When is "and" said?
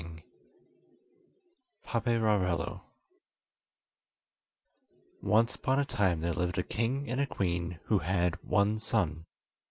7.07-7.21